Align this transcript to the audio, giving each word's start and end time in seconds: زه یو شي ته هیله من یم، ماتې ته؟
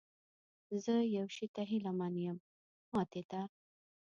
زه 0.83 0.95
یو 1.17 1.27
شي 1.35 1.45
ته 1.55 1.61
هیله 1.71 1.91
من 1.99 2.13
یم، 2.25 2.37
ماتې 2.93 3.23
ته؟ 3.31 3.41